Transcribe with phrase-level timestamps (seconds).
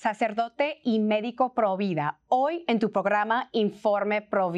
[0.00, 4.50] sacerdote y médico pro vida, hoy en tu programa Informe Pro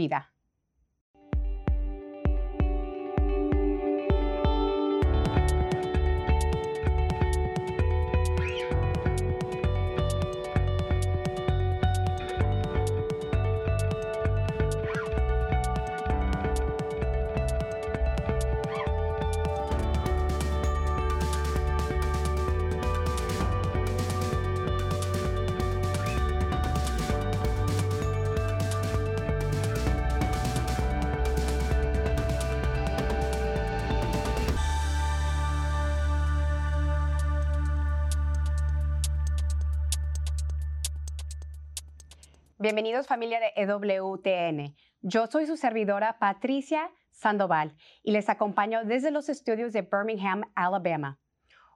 [42.72, 44.74] Bienvenidos familia de EWTN.
[45.02, 51.18] Yo soy su servidora Patricia Sandoval y les acompaño desde los estudios de Birmingham, Alabama.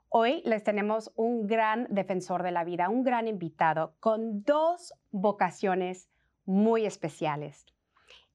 [0.08, 6.08] Hoy les tenemos un gran defensor de la vida, un gran invitado con dos vocaciones
[6.46, 7.66] muy especiales.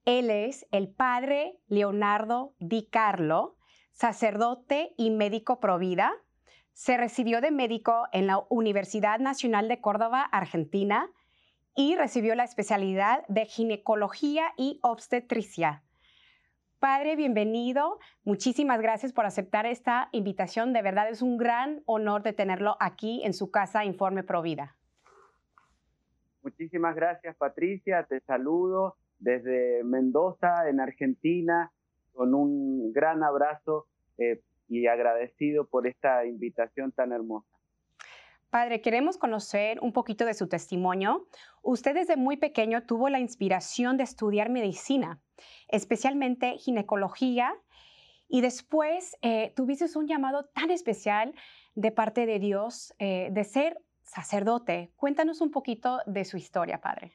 [0.06, 3.58] Él es el padre Leonardo Di Carlo,
[3.92, 6.14] sacerdote y médico pro vida.
[6.74, 11.10] Se recibió de médico en la Universidad Nacional de Córdoba, Argentina
[11.76, 15.84] y recibió la especialidad de ginecología y obstetricia.
[16.80, 18.00] Padre, bienvenido.
[18.24, 20.74] Muchísimas gracias por aceptar esta invitación.
[20.74, 24.76] De verdad es un gran honor de tenerlo aquí en su casa Informe Provida.
[26.42, 28.04] Muchísimas gracias, Patricia.
[28.10, 31.72] Te saludo desde Mendoza, en Argentina,
[32.14, 33.86] con un gran abrazo
[34.18, 37.51] eh, y agradecido por esta invitación tan hermosa.
[38.52, 41.26] Padre, queremos conocer un poquito de su testimonio.
[41.62, 45.22] Usted desde muy pequeño tuvo la inspiración de estudiar medicina,
[45.70, 47.54] especialmente ginecología,
[48.28, 51.34] y después eh, tuviste un llamado tan especial
[51.76, 54.92] de parte de Dios eh, de ser sacerdote.
[54.98, 57.14] Cuéntanos un poquito de su historia, Padre.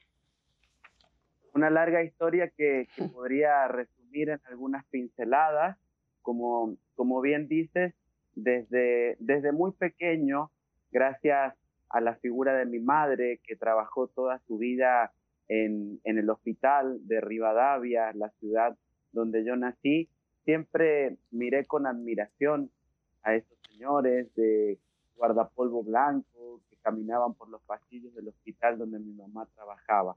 [1.53, 5.77] Una larga historia que, podría resumir en algunas pinceladas.
[6.23, 7.93] Como, como bien dices,
[8.33, 10.51] desde, desde muy pequeño
[10.91, 11.55] gracias
[11.89, 15.11] a la figura de mi madre que trabajó toda su vida
[15.47, 18.77] en, el hospital de Rivadavia, la ciudad
[19.11, 20.09] donde yo nací,
[20.43, 22.69] siempre miré con admiración
[23.23, 24.77] a esos señores de
[25.15, 30.15] guardapolvo blanco que caminaban por los pasillos del hospital donde mi mamá trabajaba.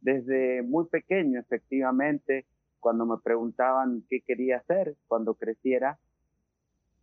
[0.00, 2.46] Desde muy pequeño, efectivamente,
[2.78, 5.98] cuando me preguntaban qué quería hacer cuando creciera,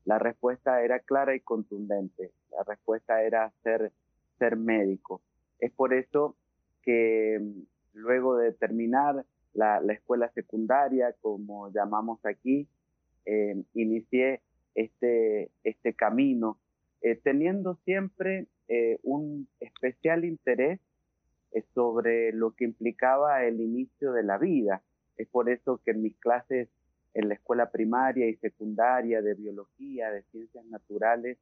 [0.06, 2.32] la respuesta era clara y contundente.
[2.56, 3.92] La respuesta era ser,
[4.40, 5.22] ser médico.
[5.60, 6.36] Es por eso
[6.84, 7.62] que mm,
[7.94, 12.68] luego de terminar la, escuela secundaria, como llamamos aquí,
[13.26, 14.42] eh, inicié
[14.76, 16.60] este, este camino,
[17.02, 20.80] eh, teniendo siempre eh, un especial interés
[21.74, 24.82] sobre lo que implicaba el inicio de la vida.
[25.16, 26.68] Es por eso que en mis clases
[27.16, 31.38] en la escuela primaria y secundaria de biología, de ciencias naturales,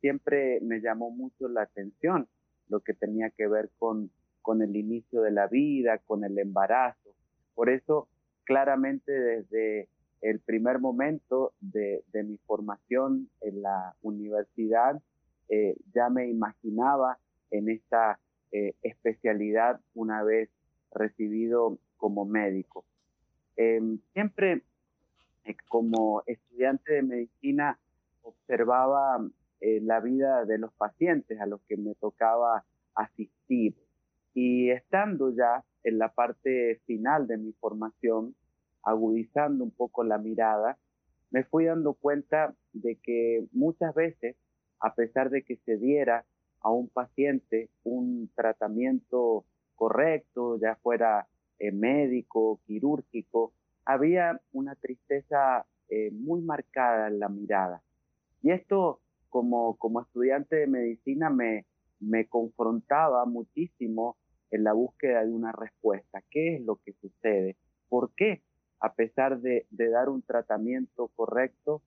[0.00, 2.28] siempre me llamó mucho la atención
[2.68, 4.10] lo que tenía que ver con,
[4.42, 7.14] con el inicio de la vida, con el embarazo.
[7.54, 8.08] Por eso,
[8.44, 9.88] claramente desde
[10.20, 15.00] el primer momento de, mi formación en la universidad,
[15.48, 17.18] eh, ya me imaginaba
[17.50, 18.18] en esta
[18.52, 20.50] eh, especialidad una vez
[20.92, 22.84] recibido como médico.
[23.56, 24.62] Em, siempre
[25.68, 27.78] como estudiante de medicina
[28.22, 29.24] observaba
[29.60, 33.74] eh, la vida de los pacientes a los que me tocaba asistir.
[34.34, 38.34] Y estando ya en la parte final de mi formación,
[38.82, 40.78] agudizando un poco la mirada,
[41.30, 44.36] me fui dando cuenta de que muchas veces,
[44.80, 46.24] a pesar de que se diera
[46.60, 51.26] a un paciente un tratamiento correcto, ya fuera
[51.58, 53.52] eh, médico, quirúrgico,
[53.84, 57.82] había una tristeza eh, muy marcada en la mirada.
[58.42, 61.66] Y esto, como, como estudiante de medicina, me,
[62.00, 64.16] me confrontaba muchísimo
[64.50, 66.22] en la búsqueda de una respuesta.
[66.30, 67.56] ¿Qué es lo que sucede?
[67.88, 68.42] ¿Por qué,
[68.80, 71.82] a pesar de, de dar un tratamiento correcto,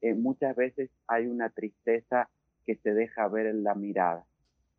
[0.00, 2.28] eh, muchas veces hay una tristeza
[2.64, 4.26] que se deja ver en la mirada?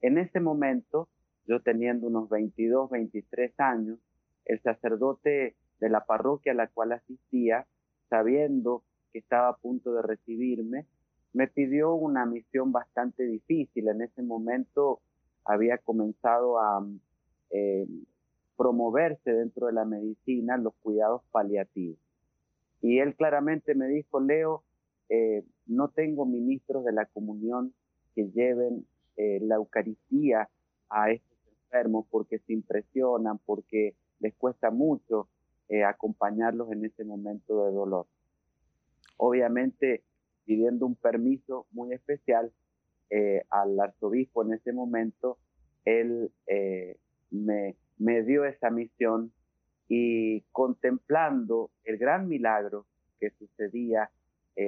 [0.02, 1.08] En ese momento,
[1.48, 4.00] yo teniendo unos 22, 23 años,
[4.46, 7.66] el sacerdote de la parroquia a la cual asistía,
[8.10, 10.86] sabiendo que estaba a punto de recibirme,
[11.34, 13.88] me pidió una misión bastante difícil.
[13.88, 15.02] En ese momento
[15.44, 16.86] había comenzado a
[17.50, 17.88] eh,
[18.56, 21.98] promoverse dentro de la medicina los cuidados paliativos.
[22.82, 24.64] Y él claramente me dijo, Leo,
[25.10, 27.74] eh, no tengo ministros de la comunión
[28.16, 28.86] que lleven
[29.18, 30.50] eh, la Eucaristía
[30.90, 35.28] a estos enfermos porque se impresionan, porque les cuesta mucho
[35.70, 38.06] eh, acompañarlos en ese momento de dolor.
[39.18, 40.04] Obviamente
[40.46, 42.52] pidiendo un permiso muy especial
[43.10, 45.38] eh, al arzobispo en ese momento,
[45.86, 46.98] él eh,
[47.30, 49.32] me, me dio esa misión
[49.88, 52.86] y contemplando el gran milagro
[53.20, 54.10] que sucedía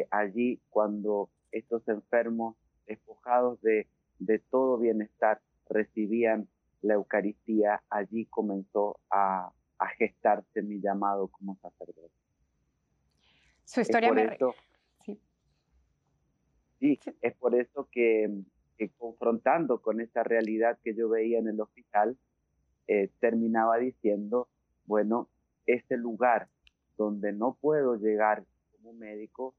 [0.10, 2.56] allí cuando estos enfermos
[2.88, 3.88] despojados de,
[4.20, 5.40] de todo bienestar
[5.70, 6.48] recibían
[6.82, 12.14] la Eucaristía, allí comenzó a, a gestarse mi llamado como sacerdote.
[13.64, 14.38] Su historia me...
[14.38, 14.46] sí.
[16.86, 17.00] Sí.
[17.22, 18.30] es por eso que,
[18.98, 22.18] confrontando con esa realidad que yo veía en el hospital,
[22.88, 24.48] eh, terminaba diciendo,
[24.86, 25.30] bueno,
[25.66, 26.48] ese lugar
[26.98, 29.56] donde no puedo llegar como médico,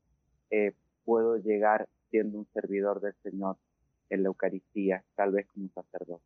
[0.50, 0.72] eh,
[1.04, 3.56] puedo llegar siendo un servidor del Señor
[4.10, 6.24] en la Eucaristía, tal vez como sacerdote.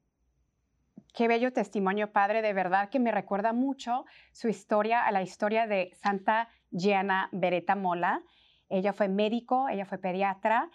[1.15, 2.43] Qué bello testimonio, padre.
[2.43, 7.75] De verdad que me recuerda mucho su historia a la historia de Santa Gianna Beretta
[7.75, 8.23] Mola.
[8.71, 10.71] Ella fue médico, ella fue pediatra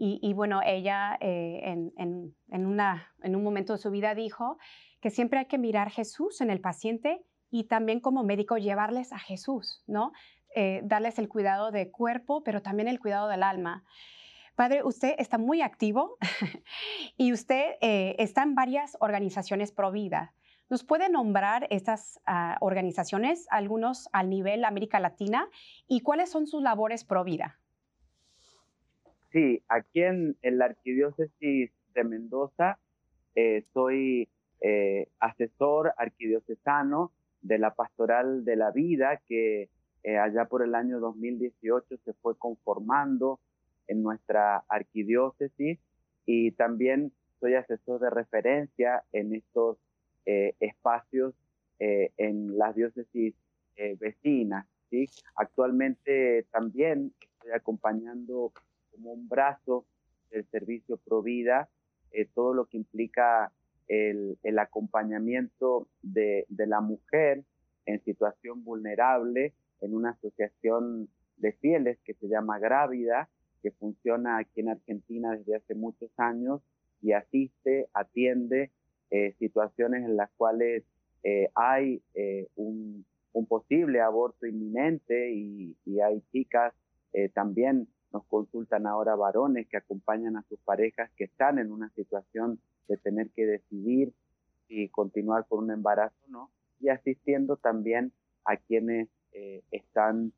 [0.00, 4.56] y, bueno, ella eh, en, en, una, en un momento de su vida dijo
[5.00, 9.18] que siempre hay que mirar Jesús en el paciente y también como médico llevarles a
[9.18, 10.12] Jesús, ¿no?
[10.54, 13.84] Eh, darles el cuidado de cuerpo, pero también el cuidado del alma.
[14.54, 16.16] Padre, usted está muy activo
[17.16, 20.32] y usted eh, está en varias organizaciones pro vida.
[20.70, 25.48] ¿Nos puede nombrar estas ah, organizaciones, algunos al nivel América Latina,
[25.86, 27.58] y cuáles son sus labores pro vida?
[29.32, 32.78] Sí, aquí en, la Arquidiócesis de Mendoza
[33.34, 34.28] eh, soy
[34.60, 39.70] eh, asesor arquidiocesano de la Pastoral de la Vida, que
[40.22, 43.40] allá por el año 2018 se fue conformando
[43.88, 45.78] en nuestra arquidiócesis
[46.24, 49.76] y también soy asesor de referencia en estos
[50.30, 51.32] eh, espacios
[51.78, 53.34] eh, en las diócesis
[53.76, 54.66] eh, vecinas.
[54.90, 55.08] ¿sí?
[55.36, 58.52] Actualmente también estoy acompañando
[58.90, 59.86] como un brazo
[60.30, 61.70] del servicio Provida
[62.34, 63.50] todo lo que implica
[63.86, 67.44] el, el acompañamiento de, de, la mujer
[67.86, 71.08] en situación vulnerable en una asociación
[71.38, 73.30] de fieles que se llama Grávida
[73.62, 76.60] que funciona aquí en Argentina desde hace muchos años
[77.00, 78.72] y asiste, atiende
[79.10, 80.84] eh, situaciones en las cuales
[81.22, 83.06] eh, hay eh, un,
[83.48, 86.74] posible aborto inminente y, hay chicas
[87.34, 92.60] también nos consultan ahora varones que acompañan a sus parejas que están en una situación
[92.88, 94.12] de tener que decidir
[94.66, 96.50] si continuar con un embarazo o no,
[96.80, 98.12] y asistiendo también
[98.44, 99.08] a quienes
[99.70, 100.32] están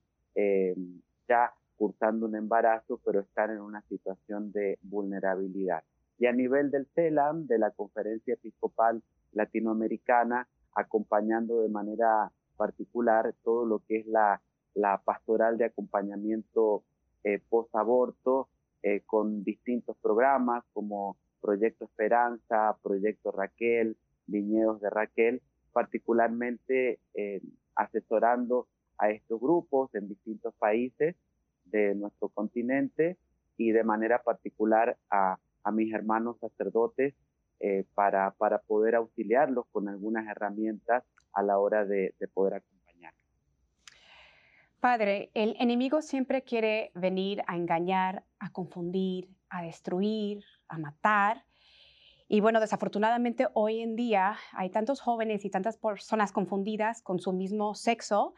[1.27, 5.83] ya cursando un embarazo, pero están en una situación de vulnerabilidad.
[6.21, 9.03] Y a nivel del CELAM, de la Conferencia Episcopal
[9.33, 14.43] Latinoamericana, acompañando de manera particular todo lo que es la,
[14.75, 16.85] la pastoral de acompañamiento
[17.25, 18.49] eh, post-aborto,
[18.83, 23.97] eh, con distintos programas como Proyecto Esperanza, Proyecto Raquel,
[24.27, 25.41] Viñedos de Raquel,
[25.73, 27.41] particularmente eh,
[27.75, 28.67] asesorando
[28.99, 31.17] a estos grupos en distintos países
[31.65, 33.17] de nuestro continente
[33.57, 35.39] y de manera particular a,
[35.73, 37.15] mis hermanos sacerdotes
[37.61, 43.13] eh, para, para poder auxiliarlos con algunas herramientas a la hora de, poder acompañar.
[44.81, 51.45] Padre, el enemigo siempre quiere venir a engañar, a confundir, a destruir, a matar.
[52.29, 57.33] Y bueno, desafortunadamente hoy en día hay tantos jóvenes y tantas personas confundidas con su
[57.33, 58.35] mismo sexo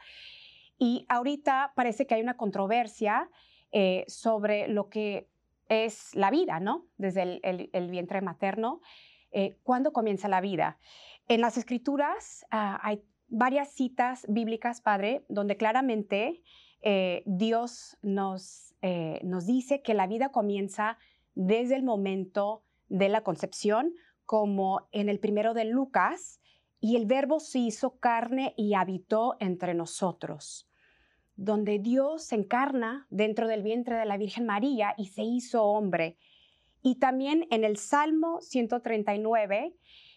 [0.78, 3.30] y ahorita parece que hay una controversia
[3.70, 5.28] eh, sobre lo que
[5.68, 6.86] es la vida, ¿no?
[6.96, 8.80] Desde el, vientre materno.
[9.30, 10.78] Eh, ¿Cuándo comienza la vida?
[11.28, 16.42] En las escrituras ah, hay varias citas bíblicas, Padre, donde claramente
[16.82, 18.74] eh, Dios nos,
[19.22, 20.98] nos dice que la vida comienza
[21.34, 23.94] desde el momento de la concepción,
[24.26, 26.40] como en el primero de Lucas,
[26.80, 30.68] y el verbo se hizo carne y habitó entre nosotros
[31.36, 36.16] donde Dios se encarna dentro del vientre de la Virgen María y se hizo hombre.
[36.82, 39.74] Y también en el Salmo 139,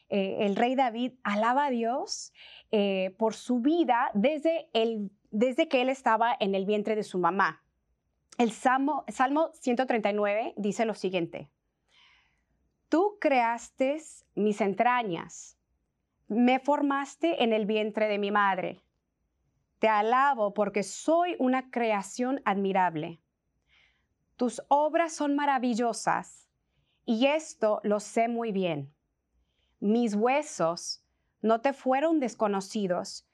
[0.09, 2.33] eh, el rey David alaba a Dios
[2.71, 7.19] eh, por su vida desde, el, desde que él estaba en el vientre de su
[7.19, 7.63] mamá.
[8.37, 11.49] El Salmo, Salmo 139 dice lo siguiente,
[12.89, 14.01] Tú creaste
[14.35, 15.57] mis entrañas,
[16.27, 18.84] me formaste en el vientre de mi madre.
[19.79, 23.21] Te alabo porque soy una creación admirable.
[24.37, 26.47] Tus obras son maravillosas
[27.05, 28.91] y esto lo sé muy bien.
[29.79, 31.03] mis huesos
[31.41, 33.27] no te fueron desconocidos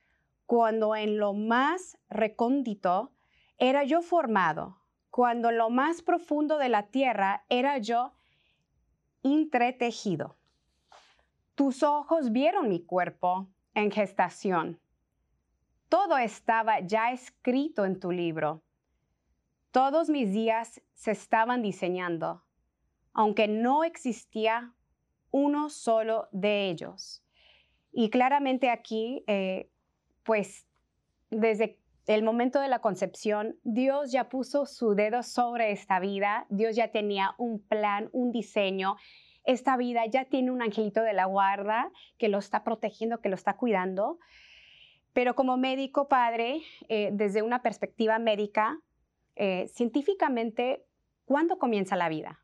[0.46, 3.14] cuando en lo más recóndito
[3.58, 8.12] era yo formado, cuando en lo más profundo de la tierra era yo
[9.24, 10.36] entretejido.
[11.56, 14.82] Tus ojos vieron mi cuerpo en gestación.
[15.92, 18.64] Todo estaba ya escrito en tu libro.
[19.72, 22.46] Todos mis días se estaban diseñando,
[23.12, 24.74] aunque no existía
[25.32, 27.26] uno solo de ellos.
[27.92, 29.70] Y claramente aquí, eh,
[30.24, 30.66] pues
[31.30, 36.74] desde el momento de la concepción, Dios ya puso su dedo sobre esta vida, Dios
[36.74, 38.96] ya tenía un plan, un diseño.
[39.44, 43.36] Esta vida ya tiene un angelito de la guarda que lo está protegiendo, que lo
[43.36, 44.20] está cuidando.
[45.14, 48.80] Pero como médico padre, eh, desde una perspectiva médica,
[49.36, 50.86] eh, científicamente,
[51.26, 52.40] ¿cuándo comienza la vida?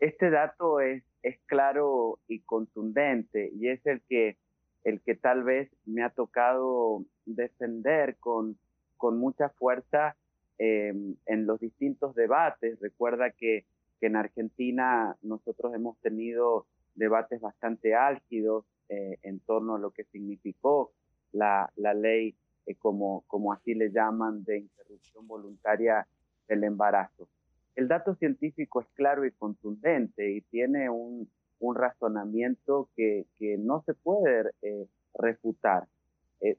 [0.00, 1.02] Este dato es,
[1.46, 4.36] claro y contundente y es el que,
[4.82, 8.58] el que tal vez me ha tocado defender con,
[8.98, 10.16] con mucha fuerza
[10.58, 12.78] em, en los distintos debates.
[12.80, 13.64] Recuerda que,
[14.00, 20.04] que, en Argentina nosotros hemos tenido debates bastante álgidos eh, en torno a lo que
[20.04, 20.92] significó
[21.32, 22.36] la, la ley,
[22.66, 26.06] eh, como, como así le llaman, de interrupción voluntaria
[26.48, 27.28] del embarazo.
[27.74, 31.28] El dato científico es claro y contundente y tiene un,
[31.74, 33.26] razonamiento que,
[33.58, 35.88] no se puede eh, refutar.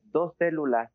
[0.05, 0.91] Dos células,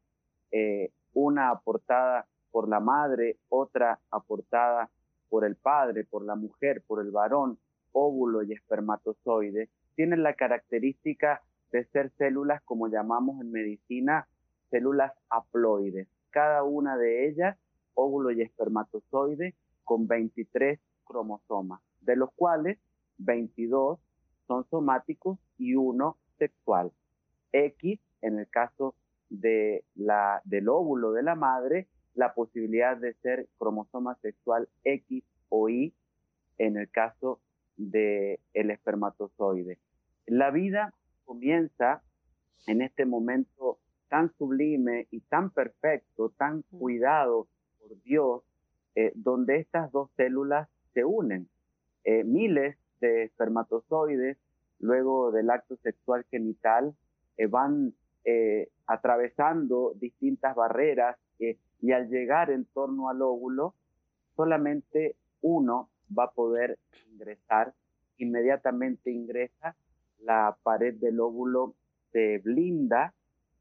[1.13, 4.91] una aportada por la madre, otra aportada
[5.29, 7.59] por el padre, por la mujer, por el varón,
[7.93, 11.43] óvulo y espermatozoide, tienen la característica
[11.73, 14.29] de ser células, como llamamos en medicina,
[14.71, 16.09] células haploides.
[16.31, 17.59] Cada una de ellas,
[17.95, 19.55] óvulo y espermatozoide,
[19.85, 22.79] con 23 cromosomas, de los cuales
[23.19, 23.99] 22
[24.47, 26.93] son somáticos y uno sexual.
[27.53, 28.95] X, en el caso
[29.29, 35.69] de la, del óvulo de la madre, la posibilidad de ser cromosoma sexual X o
[35.69, 35.95] Y
[36.59, 37.41] en el caso
[37.81, 39.79] del el espermatozoide.
[40.27, 40.93] La vida
[41.25, 42.03] comienza
[42.67, 47.47] en este momento tan sublime y tan perfecto, tan cuidado
[47.79, 48.43] por Dios,
[48.95, 51.49] eh, donde estas dos células se unen.
[52.05, 54.37] Eh, miles de espermatozoides,
[54.79, 56.95] luego del acto sexual genital,
[57.37, 57.95] eh, van
[58.87, 63.75] atravesando distintas barreras y al llegar en torno al óvulo,
[64.37, 66.79] solamente uno va a poder
[67.13, 67.75] ingresar,
[68.19, 69.77] inmediatamente ingresa,
[70.19, 71.75] la pared del óvulo
[72.13, 73.15] se blinda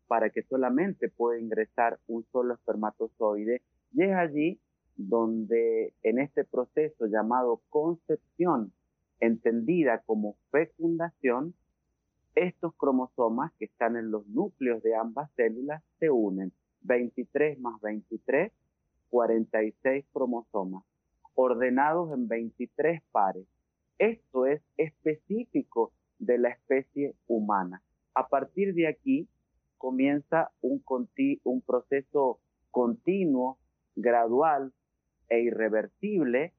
[0.07, 3.61] para que solamente pueda ingresar un solo espermatozoide.
[3.93, 4.59] Y es allí
[4.95, 8.73] donde en este proceso llamado concepción,
[9.19, 11.53] entendida como fecundación,
[12.35, 16.51] estos cromosomas que están en los núcleos de ambas células se unen.
[16.81, 18.51] 23 más 23,
[19.09, 20.83] 46 cromosomas,
[21.41, 23.47] ordenados en 23 pares.
[23.97, 27.81] Esto es específico de la especie humana.
[28.13, 29.25] A partir de aquí
[29.77, 30.83] comienza un,
[31.65, 32.39] proceso
[32.71, 33.57] continuo,
[33.95, 34.73] gradual,
[35.29, 36.53] e irreversible,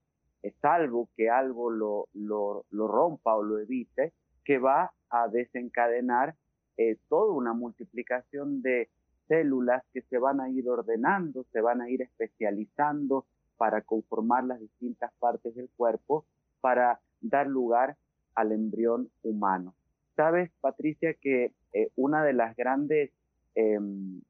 [0.63, 6.37] salvo que algo lo, lo, rompa o lo evite, que va a desencadenar
[6.79, 8.89] eh, toda una multiplicación de
[9.29, 13.27] células que se van a ir ordenando, se van a ir especializando
[13.61, 16.25] para conformar las distintas partes del cuerpo
[16.63, 17.99] para dar lugar
[18.35, 19.75] al embrión humano.
[20.17, 23.11] Sabes, Patricia, que eh, una de las grandes
[23.55, 24.23] em,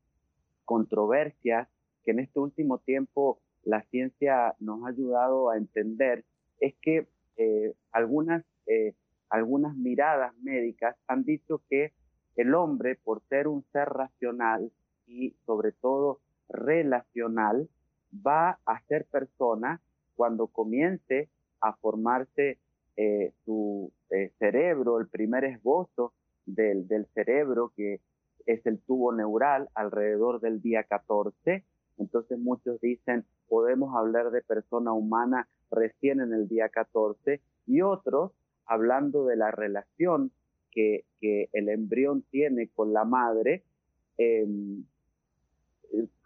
[0.64, 1.68] controversias
[2.02, 6.25] que en este último tiempo la ciencia nos ha ayudado a entender
[6.58, 7.06] es que
[7.37, 8.94] eh, algunas, eh,
[9.28, 11.92] algunas miradas médicas han dicho que
[12.34, 14.72] el hombre, por ser un ser racional
[15.06, 16.18] y sobre todo
[16.49, 17.68] relacional,
[18.14, 19.81] va a ser persona
[20.17, 21.29] cuando comience
[21.61, 22.59] a formarse
[22.97, 23.93] eh, su
[24.38, 26.12] cerebro, el primer esbozo
[26.47, 28.00] del, cerebro, que
[28.47, 31.64] es el tubo neural, alrededor del día 14.
[31.99, 38.33] Entonces muchos dicen, podemos hablar de persona humana recién en el día 14 y otros
[38.67, 40.33] hablando de la relación
[40.71, 43.62] que, el embrión tiene con la madre,
[44.17, 44.85] em,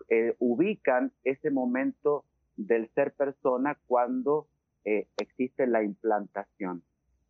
[0.09, 2.25] eh, ubican ese momento
[2.57, 4.49] del ser persona cuando
[4.85, 6.83] eh, existe la implantación.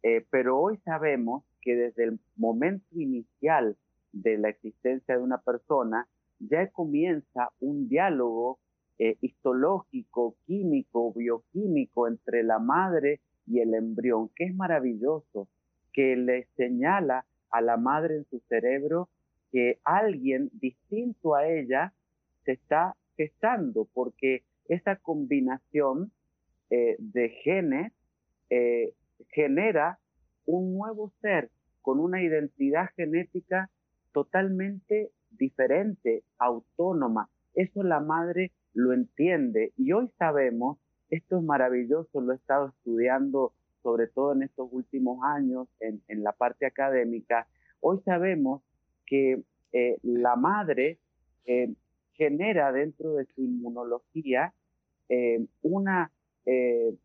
[0.02, 3.76] Eh, pero hoy sabemos que desde el momento inicial
[4.12, 8.58] de la existencia de una persona ya comienza un diálogo
[8.98, 15.48] eh, histológico, químico, bioquímico entre la madre y el embrión, que es maravilloso,
[15.92, 19.08] que le señala a la madre en su cerebro
[19.50, 21.92] que alguien distinto a ella
[22.44, 26.12] se está gestando, porque esa combinación
[26.70, 27.92] eh, de genes
[28.50, 28.94] eh,
[29.28, 29.98] genera
[30.46, 31.50] un nuevo ser
[31.82, 33.70] con una identidad genética
[34.12, 37.28] totalmente diferente, autónoma.
[37.54, 40.78] Eso la madre lo entiende y hoy sabemos,
[41.10, 46.32] esto es maravilloso, lo he estado estudiando sobre todo en estos últimos años en, la
[46.32, 47.46] parte académica,
[47.80, 48.62] hoy sabemos
[49.06, 50.98] que eh, la madre
[52.14, 54.52] genera dentro de su inmunología
[55.08, 56.10] eh, una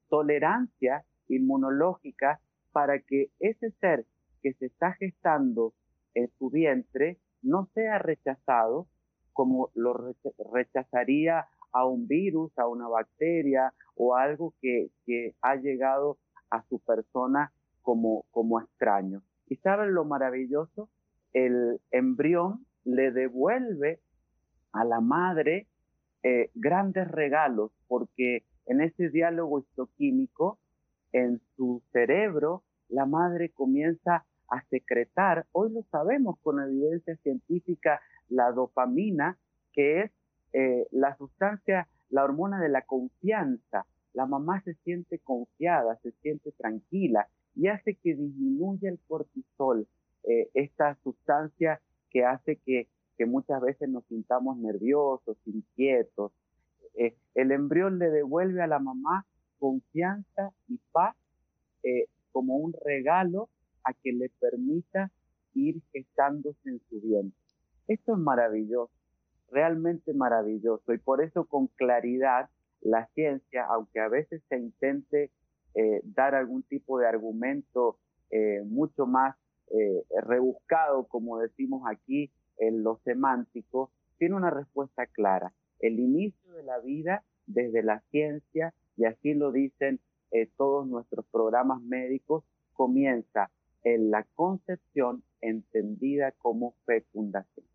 [0.10, 2.42] tolerancia inmunológica
[2.74, 4.06] para que ese ser
[4.42, 5.74] que se está gestando
[6.14, 8.88] en su vientre no sea rechazado
[9.32, 10.14] como lo
[10.52, 16.18] rechazaría a un virus, a una bacteria o algo que, que ha llegado
[16.50, 19.22] a su persona como, como extraño.
[19.48, 20.90] ¿Y saben lo maravilloso?
[21.34, 24.00] El embrión le devuelve
[24.72, 25.68] a la madre
[26.24, 30.60] eh, grandes regalos porque en ese diálogo histoquímico,
[31.12, 38.52] en su cerebro, la madre comienza a secretar, hoy lo sabemos con evidencia científica, la
[38.52, 39.38] dopamina,
[39.74, 40.12] que es
[40.54, 46.52] eh, la sustancia, la hormona de la confianza, la mamá se siente confiada, se siente
[46.52, 49.88] tranquila y hace que disminuya el cortisol,
[50.24, 52.88] eh, esta sustancia que hace que,
[53.26, 56.32] muchas veces nos sintamos nerviosos, inquietos.
[56.96, 59.26] Eh, el embrión le devuelve a la mamá
[59.60, 61.16] confianza y paz
[61.84, 63.50] eh, como un regalo
[63.84, 65.12] a que le permita
[65.54, 67.38] ir gestándose en su vientre.
[67.88, 68.94] Esto es maravilloso,
[69.52, 72.50] realmente maravilloso y por eso con claridad
[72.82, 75.32] la ciencia, aunque a veces se intente
[75.76, 77.98] eh, dar algún tipo de argumento
[78.66, 79.36] mucho más
[80.24, 85.54] rebuscado, como decimos aquí en lo semántico, tiene una respuesta clara.
[85.80, 90.00] El inicio de la vida desde la ciencia, y así lo dicen
[90.58, 92.44] todos nuestros programas médicos,
[92.74, 93.50] comienza
[93.84, 97.66] en la concepción entendida como fecundación.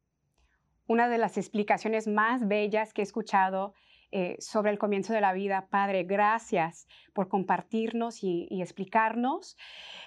[0.87, 3.73] Una de las explicaciones más bellas que he escuchado
[4.17, 5.67] eh, sobre el comienzo de la vida.
[5.71, 9.57] Padre, gracias por compartirnos y, explicarnos.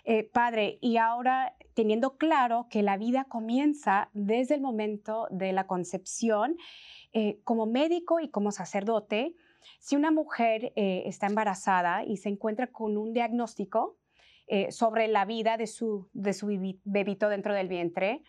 [0.05, 5.67] Eh, padre, y ahora teniendo claro que la vida comienza desde el momento de la
[5.67, 6.55] concepción,
[7.11, 9.35] eh, como médico y como sacerdote,
[9.77, 13.97] si una mujer está embarazada y se encuentra con un diagnóstico
[14.69, 16.47] sobre la vida de su, de su
[16.85, 18.23] bebito dentro del vientre,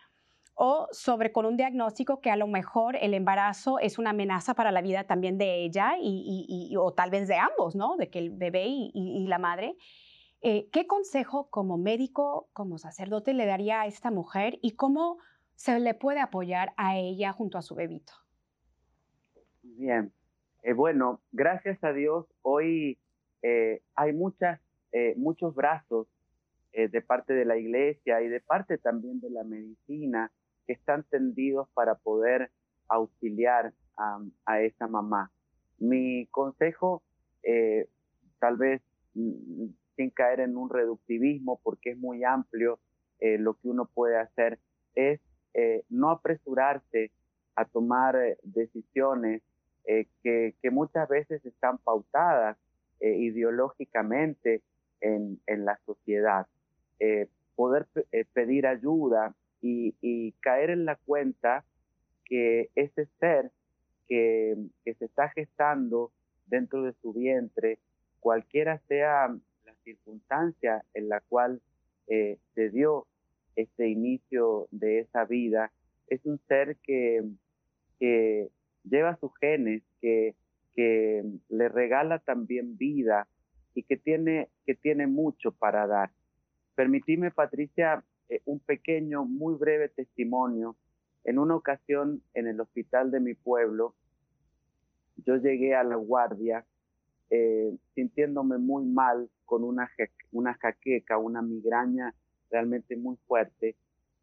[0.61, 4.73] o sobre con un diagnóstico que a lo mejor el embarazo es una amenaza para
[4.73, 7.97] la vida también de ella y, o tal vez de ambos, ¿no?
[7.97, 9.77] De que el bebé y, la madre.
[10.41, 15.19] Eh, ¿Qué consejo como médico, como sacerdote le daría a esta mujer y cómo
[15.55, 18.13] se le puede apoyar a ella junto a su bebito?
[19.63, 20.13] Bien,
[20.65, 22.99] eh, bueno, gracias a Dios hoy
[23.43, 24.61] eh, hay muchas,
[25.15, 26.09] muchos brazos
[26.73, 30.33] de parte de la iglesia y de parte también de la medicina
[30.69, 32.51] que están tendidos para poder
[32.89, 35.33] auxiliar a, esa mamá.
[35.79, 37.03] Mi consejo,
[37.43, 37.89] eh,
[38.39, 38.83] tal vez
[39.15, 42.79] mm, sin caer en un reductivismo, porque es muy amplio
[43.19, 44.61] eh, lo que uno puede hacer,
[44.95, 45.21] es
[45.55, 47.11] eh, no apresurarse
[47.57, 49.43] a tomar decisiones
[50.23, 52.59] que, muchas veces están pautadas
[53.01, 54.63] ideológicamente
[55.01, 56.47] en, en, la sociedad.
[57.57, 57.87] poder
[58.35, 61.65] pedir ayuda y, caer en la cuenta
[62.25, 63.51] que ese ser
[64.07, 66.13] que, se está gestando
[66.47, 67.79] dentro de su vientre,
[68.21, 71.61] cualquiera sea la circunstancia en la cual
[72.07, 73.07] eh, se dio
[73.57, 75.73] este inicio de esa vida,
[76.07, 77.23] es un ser que,
[77.99, 78.49] que
[78.85, 80.35] lleva sus genes, que,
[80.75, 83.29] que le regala también vida
[83.75, 86.11] y que tiene, que tiene mucho para dar.
[86.75, 90.77] Permitime, Patricia, eh, un pequeño, muy breve testimonio.
[91.25, 93.95] En una ocasión en el hospital de mi pueblo,
[95.25, 96.65] yo llegué a la guardia
[97.31, 99.91] eh, sintiéndome muy mal, con una,
[100.33, 102.15] una jaqueca, una migraña
[102.51, 103.77] realmente muy fuerte.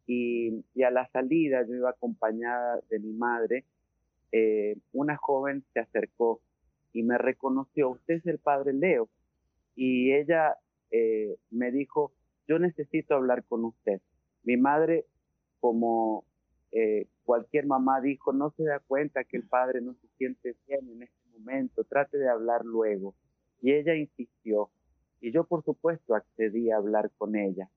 [0.06, 3.64] Y, a la salida yo iba acompañada de mi madre.
[4.30, 6.40] Eh, una joven se acercó
[6.92, 9.08] y me reconoció, usted es el padre Leo.
[9.74, 10.56] Y ella
[11.50, 12.12] me dijo,
[12.48, 14.00] yo necesito hablar con usted.
[14.44, 15.06] Mi madre,
[15.60, 16.24] como
[16.72, 20.88] eh, cualquier mamá dijo, no se da cuenta que el padre no se siente bien
[20.90, 23.14] en este momento, trate de hablar luego.
[23.60, 24.70] Y ella insistió.
[25.20, 27.68] Y yo, por supuesto, accedí a hablar con ella.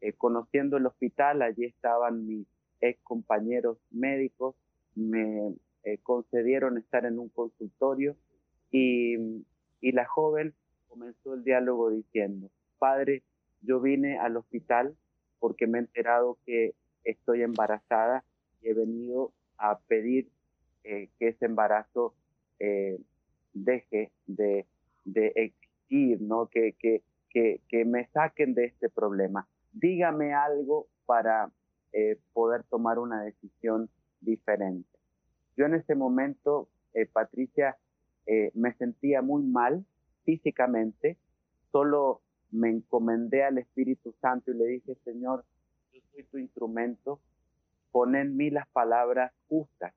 [0.00, 2.46] eh, conociendo el hospital, allí estaban mis
[2.80, 4.54] ex compañeros médicos,
[4.94, 8.16] me eh, concedieron estar en un consultorio
[8.70, 9.16] y,
[9.80, 10.54] y la joven
[10.88, 13.22] comenzó el diálogo diciendo, padre,
[13.60, 14.96] yo vine al hospital
[15.38, 18.24] porque me he enterado que estoy embarazada
[18.60, 20.30] y he venido a pedir
[20.84, 22.14] eh, que ese embarazo
[22.58, 22.98] eh,
[23.52, 24.66] deje de,
[25.04, 26.46] de, existir, ¿no?
[26.46, 29.46] Que, que, que, me saquen de este problema.
[29.72, 31.50] Dígame algo para
[31.92, 33.88] eh, poder tomar una decisión
[34.20, 34.88] diferente.
[35.56, 36.68] Yo en ese momento,
[37.12, 37.76] Patricia,
[38.54, 39.84] me sentía muy mal
[40.24, 41.16] físicamente,
[41.70, 45.44] solo me encomendé al Espíritu Santo y le dije, Señor,
[45.92, 47.20] yo soy tu instrumento,
[47.92, 49.94] pon en mí las palabras justas.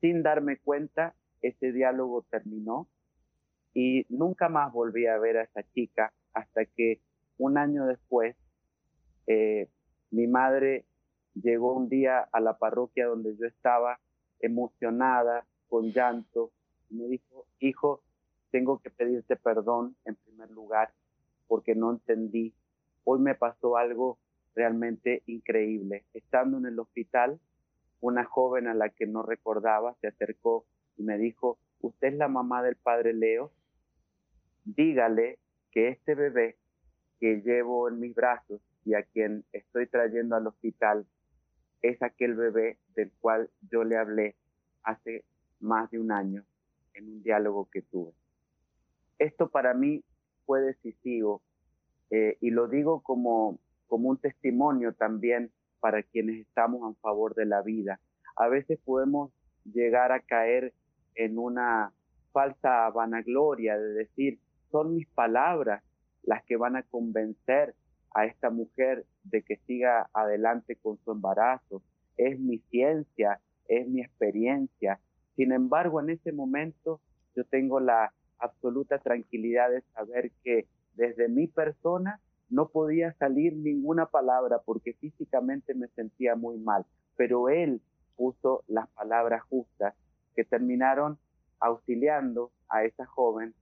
[0.00, 2.88] Sin darme cuenta, ese diálogo terminó
[3.74, 7.00] y nunca más volví a ver a esa chica hasta que
[7.38, 8.36] un año después
[9.26, 9.68] eh,
[10.10, 10.84] mi madre
[11.34, 14.00] llegó un día a la parroquia donde yo estaba
[14.40, 16.50] emocionada, con llanto,
[16.88, 18.02] y me dijo, hijo,
[18.50, 20.92] tengo que pedirte perdón en primer lugar
[21.50, 22.54] porque no entendí.
[23.02, 24.20] Hoy me pasó algo
[24.54, 26.04] realmente increíble.
[26.14, 27.40] Estando en el hospital,
[28.00, 30.64] una joven a la que no recordaba se acercó
[30.96, 33.50] y me dijo, usted es la mamá del padre Leo,
[34.64, 35.40] dígale
[35.72, 36.56] que este bebé
[37.18, 41.04] que llevo en mis brazos y a quien estoy trayendo al hospital
[41.82, 44.36] es aquel bebé del cual yo le hablé
[44.84, 45.24] hace
[45.58, 46.44] más de un año
[46.94, 48.12] en un diálogo que tuve.
[49.18, 50.04] Esto para mí
[50.50, 51.42] fue decisivo
[52.10, 57.46] eh, y lo digo como, como un testimonio también para quienes estamos a favor de
[57.46, 58.00] la vida.
[58.34, 59.30] A veces podemos
[59.64, 60.74] llegar a caer
[61.14, 61.92] en una
[62.32, 64.40] falsa vanagloria de decir,
[64.72, 65.84] son mis palabras
[66.24, 67.76] las que van a convencer
[68.12, 71.80] a esta mujer de que siga adelante con su embarazo.
[72.16, 74.98] Es mi ciencia, es mi experiencia.
[75.36, 77.00] Sin embargo, en ese momento
[77.36, 84.06] yo tengo la absoluta tranquilidad de saber que desde mi persona no podía salir ninguna
[84.06, 86.84] palabra porque físicamente me sentía muy mal,
[87.16, 87.80] pero él
[88.16, 89.94] puso las palabras justas
[90.34, 91.18] que terminaron
[91.60, 93.54] auxiliando a esa joven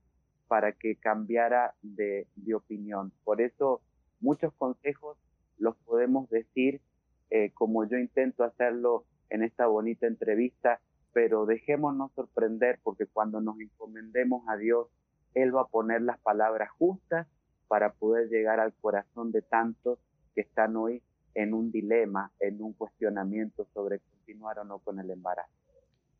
[0.47, 3.11] para que cambiara de, opinión.
[3.23, 3.81] Por eso
[4.19, 5.17] muchos consejos
[5.57, 6.81] los podemos decir
[7.29, 10.81] eh, como yo intento hacerlo en esta bonita entrevista
[11.13, 14.87] pero dejémonos sorprender porque cuando nos encomendemos a Dios,
[15.33, 17.27] Él va a poner las palabras justas
[17.67, 19.99] para poder llegar al corazón de tantos
[20.33, 21.01] que están hoy
[21.35, 25.51] en un dilema, en un cuestionamiento sobre continuar o no con el embarazo.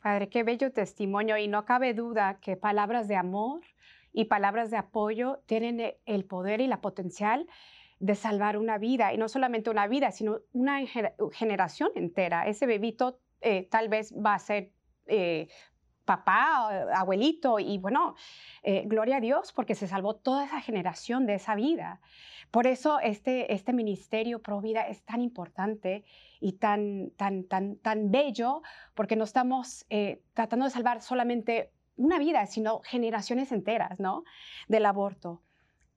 [0.01, 3.61] Padre, qué bello testimonio y no cabe duda que palabras de amor
[4.13, 7.47] y palabras de apoyo tienen el poder y la potencial
[7.99, 10.79] de salvar una vida, y no solamente una vida, sino una
[11.33, 12.47] generación entera.
[12.47, 14.71] Ese bebito eh, tal vez va a ser
[15.09, 15.47] eh,
[16.05, 18.15] papá, abuelito, y bueno,
[18.63, 22.01] eh, gloria a Dios porque se salvó toda esa generación de esa vida.
[22.49, 26.03] Por eso este, este ministerio Pro Vida es tan importante
[26.39, 28.63] y tan, tan, tan, tan bello,
[28.95, 34.23] porque no estamos eh, tratando de salvar solamente una vida, sino generaciones enteras, ¿no?
[34.67, 35.43] Del aborto.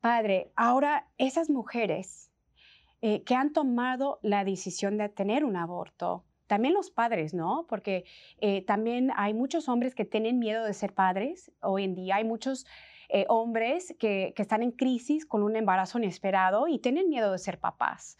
[0.00, 2.28] Padre, ahora esas mujeres
[3.00, 7.64] que han tomado la decisión de tener un aborto, también los padres, ¿no?
[7.66, 8.04] Porque
[8.42, 11.50] eh, también hay muchos hombres que tienen miedo de ser padres.
[11.62, 12.66] Hoy en día hay muchos
[13.08, 17.58] eh, hombres que, están en crisis con un embarazo inesperado y tienen miedo de ser
[17.58, 18.18] papás.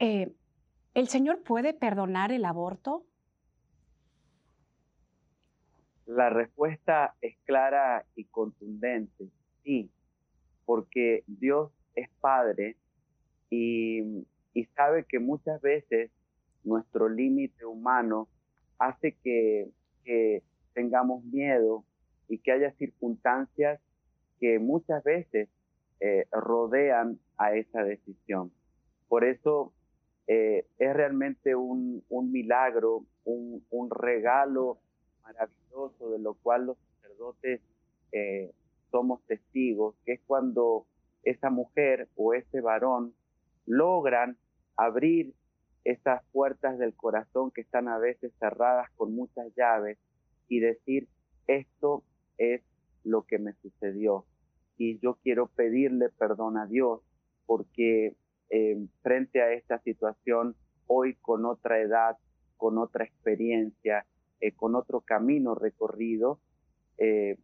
[0.00, 0.34] Eh,
[0.94, 3.06] ¿El Señor puede perdonar el aborto?
[6.06, 9.28] La respuesta es clara y contundente,
[9.62, 9.92] sí,
[10.64, 12.76] porque Dios es Padre
[13.48, 16.10] y, y sabe que muchas veces
[16.64, 18.28] nuestro límite humano
[18.78, 19.70] hace que,
[20.72, 21.84] tengamos miedo
[22.28, 23.80] y que haya circunstancias
[24.40, 25.48] que muchas veces
[26.00, 28.50] eh, rodean a esa decisión.
[29.08, 29.72] Por eso
[30.26, 34.78] eh, es realmente un, milagro, un, regalo
[35.22, 37.60] maravilloso de lo cual los sacerdotes
[38.12, 38.52] eh,
[38.90, 40.86] somos testigos, que es cuando
[41.22, 43.14] esa mujer o ese varón
[43.66, 44.36] logran
[44.76, 45.34] abrir
[45.84, 49.98] esas puertas del corazón que están a veces cerradas con muchas llaves
[50.48, 51.08] y decir,
[51.46, 52.04] esto
[52.38, 52.62] es
[53.04, 54.26] lo que me sucedió
[54.76, 57.00] y yo quiero pedirle perdón a Dios
[57.46, 58.14] porque
[58.50, 62.16] eh, frente a esta situación, hoy con otra edad,
[62.56, 64.06] con otra experiencia,
[64.40, 66.40] eh, con otro camino recorrido,
[66.98, 67.36] eh,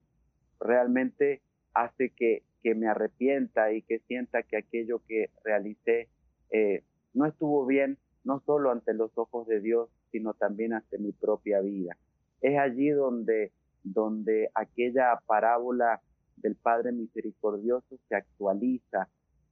[0.58, 1.42] realmente
[1.74, 6.08] hace que, que me arrepienta y que sienta que aquello que realicé
[6.50, 11.12] eh, no estuvo bien, no solo ante los ojos de Dios, sino también ante mi
[11.12, 11.96] propia vida.
[12.40, 13.52] Es allí donde,
[13.84, 16.00] donde aquella parábola
[16.36, 19.08] del Padre Misericordioso se actualiza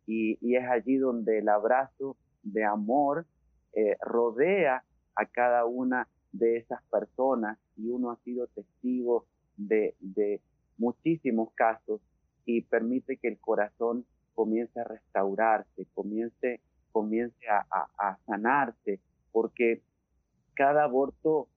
[0.07, 3.27] y, es allí donde el abrazo de amor
[3.75, 4.85] eh, rodea
[5.15, 9.25] a cada una de esas personas y uno ha sido testigo
[9.57, 10.41] de, de
[10.79, 12.01] muchísimos casos
[12.45, 16.61] y permite que el corazón comience a restaurarse, comience,
[16.95, 19.01] comience a, sanarse,
[19.33, 19.83] porque
[20.55, 21.49] cada aborto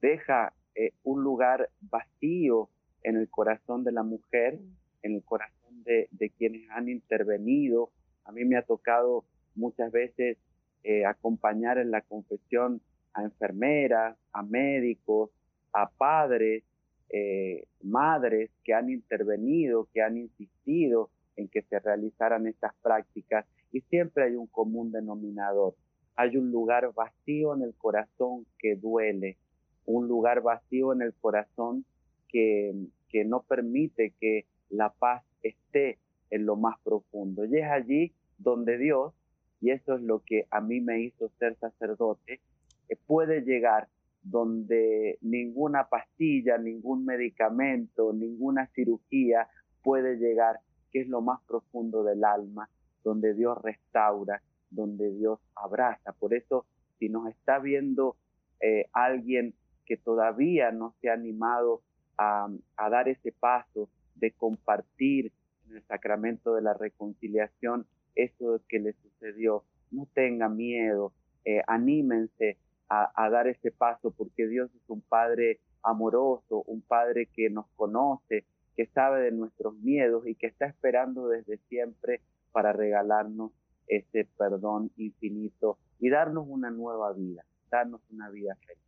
[0.00, 2.70] deja eh, un lugar vacío
[3.02, 4.58] en el corazón de la mujer,
[5.02, 7.90] en el corazón de, quienes han intervenido.
[8.24, 10.38] A mí me ha tocado muchas veces
[10.82, 12.80] eh, acompañar en la confesión
[13.12, 15.28] a enfermeras, a médicos,
[15.74, 16.64] a padres,
[17.10, 23.44] eh, madres que han intervenido, que han insistido en que se realizaran estas prácticas
[23.76, 25.74] y siempre hay un común denominador.
[26.14, 29.36] Hay un lugar vacío en el corazón que duele,
[29.84, 31.84] un lugar vacío en el corazón
[32.26, 32.74] que,
[33.10, 35.98] que no permite que la paz esté
[36.30, 37.44] en lo más profundo.
[37.44, 39.12] Y es allí donde Dios,
[39.60, 42.40] y eso es lo que a mí me hizo ser sacerdote,
[42.88, 43.88] eh, puede llegar
[44.22, 49.48] donde ninguna pastilla, ningún medicamento, ninguna cirugía
[49.82, 50.60] puede llegar,
[50.90, 52.70] que es lo más profundo del alma,
[53.06, 56.12] donde Dios restaura, donde Dios abraza.
[56.12, 56.66] Por eso,
[56.98, 58.16] si nos está viendo
[58.60, 61.82] eh, alguien que todavía no se ha animado
[62.18, 65.32] a, dar ese paso de compartir
[65.68, 71.12] en el sacramento de la reconciliación eso que le sucedió, no tenga miedo,
[71.44, 72.56] eh, anímense
[72.88, 78.44] a, dar ese paso, porque Dios es un Padre amoroso, un Padre que nos conoce,
[78.74, 82.20] que sabe de nuestros miedos y que está esperando desde siempre
[82.56, 83.52] para regalarnos
[83.86, 88.82] ese perdón infinito y darnos una nueva vida, darnos una vida feliz.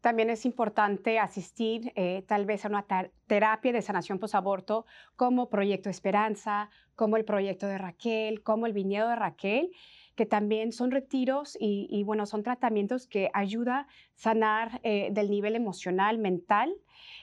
[0.00, 2.86] También es importante asistir eh, tal vez a una
[3.26, 9.10] terapia de sanación posaborto como Proyecto Esperanza, como el proyecto de Raquel, como el viñedo
[9.10, 9.72] de Raquel,
[10.14, 15.54] que también son retiros y, bueno, son tratamientos que ayudan a sanar eh, del nivel
[15.54, 16.74] emocional, mental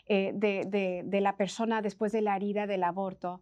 [0.05, 3.41] eh, de, la persona después de la herida del aborto.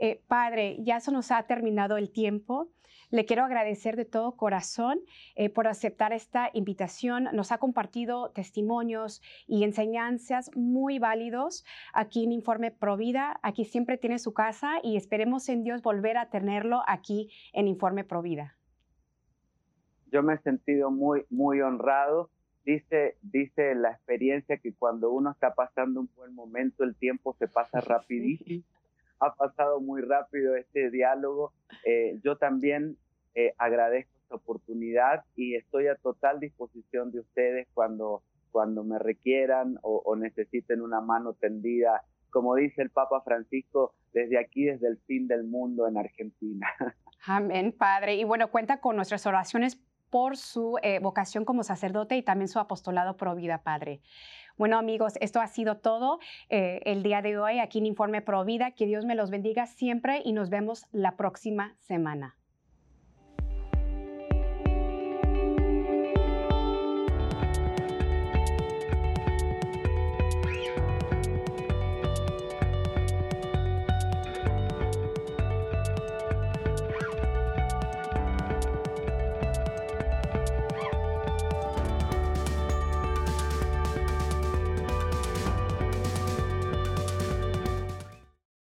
[0.00, 2.72] Eh, padre, ya se nos ha terminado el tiempo.
[3.10, 5.00] Le quiero agradecer de todo corazón
[5.52, 7.28] por aceptar esta invitación.
[7.32, 13.40] Nos ha compartido testimonios y enseñanzas muy válidos aquí en Informe Provida.
[13.42, 18.04] Aquí siempre tiene su casa y esperemos en Dios volver a tenerlo aquí en Informe
[18.04, 18.56] Provida
[20.10, 22.30] yo me he sentido muy, muy honrado.
[22.64, 27.48] Dice, dice la experiencia que cuando uno está pasando un buen momento, el tiempo se
[27.48, 28.64] pasa rapidísimo.
[29.20, 31.52] Ha pasado muy rápido este diálogo.
[31.84, 32.96] Eh, yo también
[33.34, 39.78] eh, agradezco esta oportunidad y estoy a total disposición de ustedes cuando, cuando me requieran
[39.82, 42.02] o, o necesiten una mano tendida.
[42.30, 46.66] Como dice el Papa Francisco, desde aquí, desde el fin del mundo en Argentina.
[47.26, 48.14] Amén, Padre.
[48.14, 49.78] Y bueno, cuenta con nuestras oraciones
[50.10, 54.00] por su eh, vocación como sacerdote y también su apostolado pro vida, Padre.
[54.60, 56.18] Bueno, amigos, esto ha sido todo
[56.50, 58.72] eh, el día de hoy aquí en Informe Pro Vida.
[58.72, 62.36] Que Dios me los bendiga siempre y nos vemos la próxima semana.